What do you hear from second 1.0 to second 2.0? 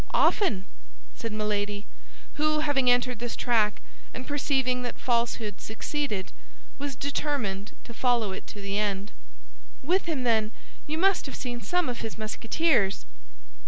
said Milady,